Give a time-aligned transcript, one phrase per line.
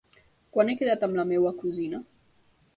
[0.55, 2.03] Quan he quedat amb la meva cosina?